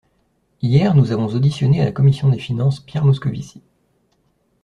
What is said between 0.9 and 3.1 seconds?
nous avons auditionné à la commission des finances Pierre